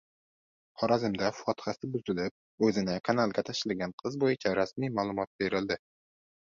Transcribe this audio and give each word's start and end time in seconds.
Xorazmda 0.83 1.29
fotihasi 1.41 1.91
buzilib, 1.97 2.37
o‘zini 2.69 2.97
kanalga 3.11 3.47
tashlagan 3.53 3.97
qiz 4.05 4.21
bo‘yicha 4.27 4.59
rasmiy 4.63 4.95
ma’lumot 4.99 5.35
berildi 5.45 5.85